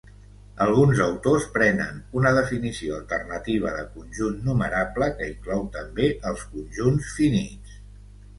Alguns 0.63 1.01
autors 1.07 1.43
prenen 1.57 1.99
una 2.21 2.31
definició 2.37 2.95
alternativa 3.01 3.75
de 3.75 3.85
conjunt 3.99 4.41
numerable 4.49 5.11
que 5.21 5.29
inclou 5.35 5.63
també 5.77 6.09
els 6.33 6.49
conjunts 6.57 7.15
finits. 7.21 7.79